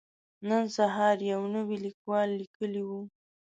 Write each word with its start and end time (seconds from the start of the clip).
نن 0.47 0.63
سهار 0.77 1.15
يو 1.31 1.41
نوي 1.55 1.77
ليکوال 1.85 2.29
ليکلي 2.39 2.81
وو. 2.87 3.01